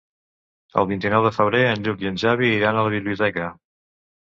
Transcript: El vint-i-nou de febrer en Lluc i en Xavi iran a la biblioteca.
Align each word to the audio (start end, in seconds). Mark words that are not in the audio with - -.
El 0.81 0.87
vint-i-nou 0.91 1.25
de 1.27 1.33
febrer 1.35 1.61
en 1.67 1.85
Lluc 1.89 2.03
i 2.07 2.11
en 2.13 2.19
Xavi 2.23 2.51
iran 2.57 2.79
a 2.83 2.89
la 2.91 2.97
biblioteca. 2.97 3.53